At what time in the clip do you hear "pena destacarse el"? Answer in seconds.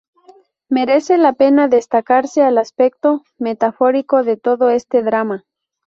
1.33-2.57